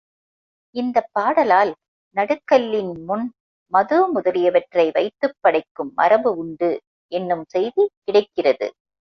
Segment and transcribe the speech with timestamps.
[0.75, 1.71] இந்தப் பாடலால்,
[2.15, 3.27] நடுகல்லின் முன்
[3.73, 6.71] மது முதலியவற்றை வைத்துப் படைக்கும் மரபு உண்டு
[7.11, 8.67] என்னும் செய்தி கிடைக்கிறது.